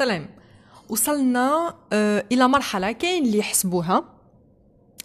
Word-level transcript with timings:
سلام 0.00 0.26
وصلنا 0.88 1.74
آه، 1.92 2.24
إلى 2.32 2.48
مرحلة 2.48 2.92
كاين 2.92 3.24
اللي 3.24 3.38
يحسبوها 3.38 4.04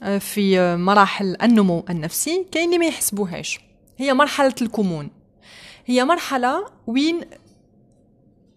آه، 0.04 0.18
في 0.18 0.60
آه، 0.60 0.76
مراحل 0.76 1.38
النمو 1.44 1.86
النفسي 1.90 2.46
كاين 2.52 2.66
اللي 2.66 2.78
ما 2.78 2.86
يحسبوهاش. 2.86 3.60
هي 3.98 4.14
مرحلة 4.14 4.56
الكمون. 4.62 5.10
هي 5.86 6.06
مرحلة 6.06 6.66
وين 6.88 7.22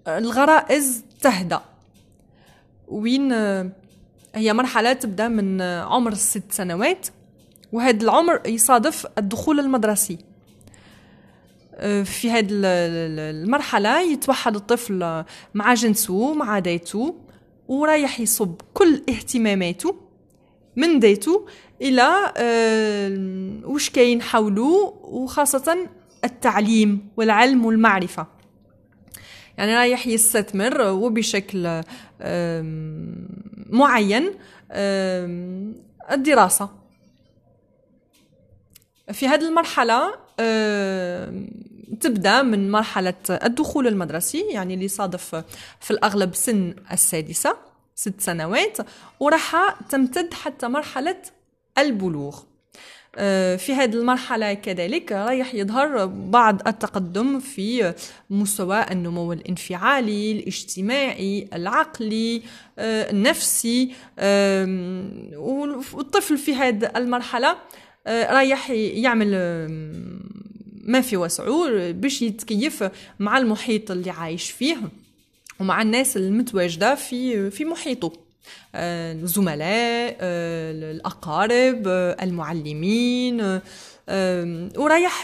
الغرائز 0.09 1.05
تهدأ. 1.21 1.61
وين 2.89 3.32
هي 4.34 4.52
مرحلة 4.52 4.93
تبدأ 4.93 5.29
من 5.29 5.62
عمر 5.62 6.12
الست 6.12 6.52
سنوات 6.52 7.09
وهذا 7.73 8.05
العمر 8.05 8.43
يصادف 8.46 9.07
الدخول 9.18 9.61
المدرسي. 9.61 10.18
في 12.05 12.31
هذه 12.31 12.49
المرحلة 12.51 14.01
يتوحد 14.01 14.55
الطفل 14.57 15.25
مع 15.55 15.75
جنسه 15.75 16.35
مع 16.35 16.59
دايته 16.59 17.15
ورايح 17.69 18.21
يصب 18.21 18.55
كل 18.75 19.02
اهتماماته 19.09 19.97
من 20.77 20.99
دايته 20.99 21.47
إلى 21.83 22.33
وش 23.65 23.91
كاين 23.91 24.23
حوله 24.23 24.99
وخاصة 25.02 25.88
التعليم 26.25 27.09
والعلم 27.16 27.65
والمعرفة. 27.65 28.27
يعني 29.59 29.77
رايح 29.77 30.07
يستثمر 30.07 30.83
وبشكل 30.83 31.83
معين 33.71 34.35
الدراسة. 36.10 36.71
في 39.13 39.29
هذه 39.29 39.49
المرحلة 39.49 40.15
تبدا 42.01 42.42
من 42.42 42.70
مرحله 42.70 43.15
الدخول 43.30 43.87
المدرسي 43.87 44.41
يعني 44.41 44.74
اللي 44.74 44.88
صادف 44.88 45.45
في 45.80 45.91
الأغلب 45.91 46.34
سن 46.34 46.74
السادسة 46.92 47.57
ست 47.95 48.21
سنوات 48.21 48.79
وراح 49.21 49.79
تمتد 49.88 50.35
حتى 50.35 50.68
مرحلة 50.68 51.16
البلوغ. 51.79 52.40
آه، 53.16 53.57
في 53.57 53.74
هذه 53.74 53.95
المرحلة 53.95 54.54
كذلك 54.54 55.13
رايح 55.13 55.54
يظهر 55.54 56.07
بعض 56.07 56.68
التقدم 56.68 57.40
في 57.40 57.95
مستوى 58.30 58.85
النمو 58.91 59.32
الانفعالي 59.32 60.32
الاجتماعي 60.32 61.48
العقلي 61.54 62.43
آه، 62.79 63.10
النفسي 63.10 63.95
والطفل 65.93 66.38
في 66.38 66.54
هذه 66.54 66.91
المرحلة 66.97 67.56
آه، 68.06 68.32
رايح 68.32 68.70
يعمل 68.70 69.34
ما 70.89 71.00
في 71.00 71.17
وسعه 71.17 71.91
باش 71.93 72.22
يتكيف 72.22 72.84
مع 73.19 73.39
المحيط 73.39 73.91
اللي 73.91 74.11
عايش 74.11 74.50
فيه 74.50 74.77
ومع 75.61 75.83
الناس 75.83 76.17
المتواجدة 76.17 76.94
في 76.94 77.50
في 77.50 77.65
محيطه. 77.65 78.12
الزملاء 78.75 80.16
الأقارب 80.21 81.89
المعلمين 82.22 83.61
ورايح 84.77 85.22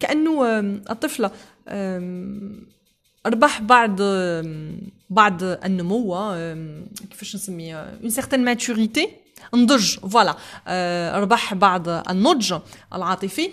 كأنه 0.00 0.58
الطفل 0.90 1.30
ربح 3.26 3.60
بعض 3.60 4.00
بعض 5.10 5.42
النمو 5.42 6.34
كيفاش 7.10 7.34
نسميه 7.36 7.76
une 7.76 8.10
certaine 8.10 8.44
maturité 8.44 9.08
نضج 9.54 9.98
voilà 9.98 10.36
ربح 11.18 11.54
بعض 11.54 11.88
النضج 11.88 12.54
العاطفي. 12.94 13.50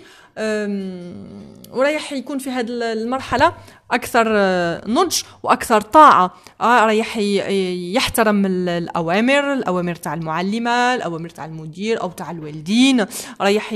ورايح 1.72 2.12
يكون 2.12 2.38
في 2.38 2.50
هذه 2.50 2.66
المرحلة 2.70 3.52
أكثر 3.90 4.26
آه، 4.28 4.82
نضج 4.86 5.22
وأكثر 5.42 5.80
طاعة. 5.80 6.34
آه، 6.60 6.86
رايح 6.86 7.16
يحترم 7.16 8.46
الأوامر 8.46 9.52
الأوامر 9.52 9.94
تاع 9.94 10.14
المعلمة 10.14 10.94
الأوامر 10.94 11.28
تاع 11.28 11.44
المدير 11.44 12.00
أو 12.00 12.10
تاع 12.10 12.30
الوالدين. 12.30 13.06
رايح 13.40 13.72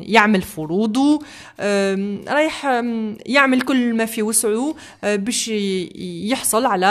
يعمل 0.00 0.42
فروضه. 0.42 1.22
رايح 2.28 2.64
يعمل 3.26 3.60
كل 3.60 3.94
ما 3.94 4.06
في 4.06 4.22
وسعه 4.22 4.74
آه، 5.04 5.16
باش 5.16 5.48
يحصل 5.48 6.66
على 6.66 6.86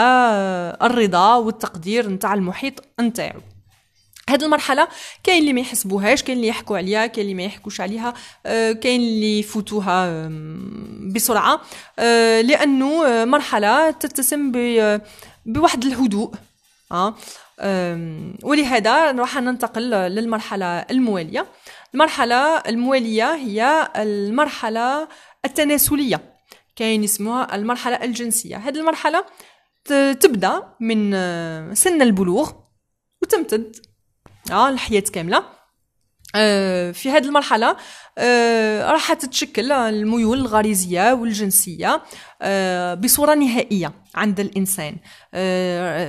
الرضا 0.82 1.34
والتقدير 1.34 2.08
نتاع 2.08 2.34
المحيط 2.34 2.84
نتاعو. 3.00 3.40
هاد 4.30 4.42
المرحلة 4.42 4.88
كاين 5.24 5.40
اللي 5.40 5.52
ما 5.52 5.60
يحسبوهاش 5.60 6.22
كاين 6.22 6.38
اللي 6.38 6.48
يحكوا 6.48 6.76
عليها 6.76 7.06
كاين 7.06 7.24
اللي 7.24 7.34
ما 7.34 7.42
يحكوش 7.42 7.80
عليها 7.80 8.14
آه، 8.46 8.72
كاين 8.72 9.00
اللي 9.00 9.38
يفوتوها 9.38 10.28
بسرعة 11.14 11.60
آه، 11.98 12.40
لأنه 12.40 13.24
مرحلة 13.24 13.90
تتسم 13.90 14.52
بواحد 15.46 15.84
الهدوء 15.84 16.34
ولهذا 18.42 19.12
راح 19.12 19.36
ننتقل 19.36 19.90
للمرحلة 19.90 20.66
الموالية. 20.66 21.46
المرحلة 21.94 22.56
الموالية 22.56 23.34
هي 23.34 23.88
المرحلة 23.96 25.08
التناسلية. 25.44 26.20
كاين 26.76 27.04
اسمها 27.04 27.54
المرحلة 27.54 27.96
الجنسية. 27.96 28.56
هذه 28.56 28.78
المرحلة 28.78 29.24
تبدأ 30.20 30.62
من 30.80 31.14
آه، 31.14 31.74
سن 31.74 32.02
البلوغ 32.02 32.52
وتمتد. 33.22 33.76
آه 34.50 34.68
الحياة 34.68 35.00
كاملة. 35.00 35.56
آه، 36.36 36.92
في 36.92 37.10
هذه 37.10 37.24
المرحلة 37.24 37.76
آه، 38.18 38.90
راح 38.90 39.12
تتشكل 39.12 39.72
الميول 39.72 40.38
الغريزية 40.38 41.12
والجنسية 41.12 42.02
آه، 42.42 42.94
بصورة 42.94 43.34
نهائية 43.34 43.92
عند 44.14 44.40
الإنسان. 44.40 44.96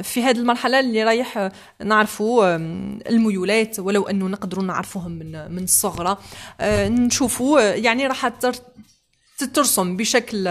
في 0.04 0.24
هذه 0.24 0.38
المرحلة 0.38 0.80
اللي 0.80 1.04
رايح 1.04 1.50
نعرفوا 1.86 2.56
الميولات 3.10 3.80
ولو 3.80 4.04
أنه 4.04 4.28
نقدروا 4.28 4.64
نعرفوهم 4.64 5.12
من 5.12 5.52
من 5.52 5.64
الصغرى 5.64 6.18
نشوفوا 6.90 7.60
يعني 7.60 8.08
راح 8.08 8.28
ترسم 9.54 9.98
بشكل 9.98 10.44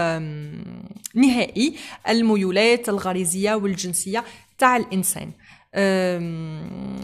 نهائي 1.15 1.75
الميولات 2.09 2.89
الغريزية 2.89 3.55
والجنسية 3.55 4.23
تاع 4.57 4.77
الإنسان. 4.77 5.31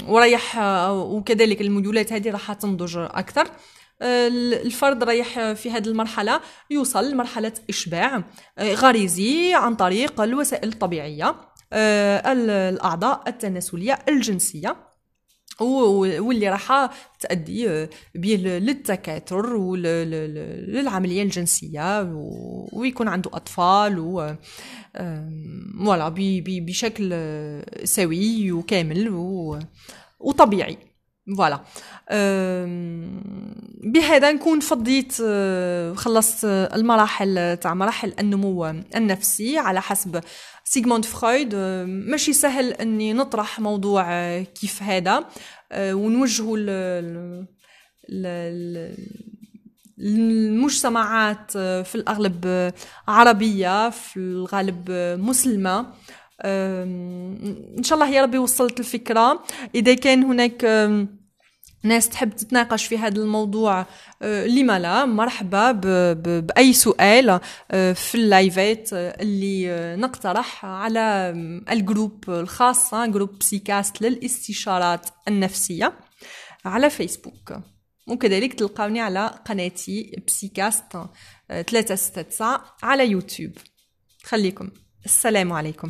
وريح 0.07 0.57
وكذلك 0.89 1.61
الموديولات 1.61 2.13
هذه 2.13 2.31
راح 2.31 2.53
تنضج 2.53 2.97
أكثر. 2.97 3.47
الفرد 4.01 5.03
رايح 5.03 5.51
في 5.51 5.71
هذه 5.71 5.87
المرحلة 5.87 6.41
يوصل 6.69 7.11
لمرحلة 7.11 7.53
إشباع 7.69 8.23
غريزي 8.59 9.53
عن 9.53 9.75
طريق 9.75 10.21
الوسائل 10.21 10.69
الطبيعية 10.69 11.35
الأعضاء 11.73 13.23
التناسلية 13.27 13.99
الجنسية. 14.09 14.92
واللي 15.61 16.49
راح 16.49 16.89
تؤدي 17.19 17.87
به 18.15 18.35
للتكاثر 18.35 19.55
وللعملية 19.55 21.23
الجنسية 21.23 22.13
ويكون 22.73 23.07
عنده 23.07 23.31
أطفال 23.33 23.99
و 23.99 24.35
voilà 25.85 26.13
بشكل 26.45 27.13
سوي 27.83 28.51
وكامل 28.51 29.09
وطبيعي. 30.19 30.77
voilà. 31.37 31.59
بهذا 33.93 34.31
نكون 34.31 34.59
فضيت 34.59 35.13
آه، 35.25 35.93
خلصت 35.93 36.45
المراحل 36.45 37.57
تاع 37.57 37.73
مراحل 37.73 38.13
النمو 38.19 38.65
النفسي 38.95 39.57
على 39.57 39.81
حسب 39.81 40.21
سيغموند 40.63 41.05
فرويد. 41.05 41.55
ماشي 41.85 42.33
سهل 42.33 42.73
أني 42.73 43.13
نطرح 43.13 43.59
موضوع 43.59 44.03
كيف 44.41 44.83
هذا. 44.83 45.25
آه، 45.71 45.93
ونوجهه 45.93 46.55
المجتمعات 49.99 51.51
في 51.57 51.95
الأغلب 51.95 52.71
عربية 53.07 53.89
في 53.89 54.17
الغالب 54.17 54.91
مسلمة. 55.19 55.93
إن 56.45 57.83
شاء 57.83 57.95
الله 57.99 58.09
يا 58.09 58.21
ربي 58.21 58.37
وصلت 58.37 58.79
الفكرة. 58.79 59.43
إذا 59.75 59.93
كان 59.93 60.23
هناك 60.23 60.65
ناس 61.83 62.09
تحب 62.09 62.35
تتناقش 62.35 62.85
في 62.85 62.97
هذا 62.97 63.21
الموضوع 63.21 63.85
لما 64.21 64.79
لا؟ 64.79 65.05
مرحبا 65.05 65.71
بأي 65.71 66.73
سؤال 66.73 67.39
في 67.71 68.15
اللايفات 68.15 68.89
اللي 68.93 69.95
نقترح 69.95 70.65
على 70.65 71.33
الجروب 71.71 72.29
الخاص 72.29 72.95
جروب 72.95 73.39
بسيكاست 73.39 74.01
للاستشارات 74.01 75.09
النفسية 75.27 75.93
على 76.65 76.89
فيسبوك. 76.89 77.53
وكذلك 78.07 78.53
تلقاوني 78.53 79.01
على 79.01 79.39
قناتي 79.45 80.23
بسيكاست 80.27 80.97
369 81.49 82.59
على 82.83 83.07
يوتيوب. 83.07 83.51
خليكم. 84.23 84.69
السلام 85.05 85.53
عليكم. 85.53 85.89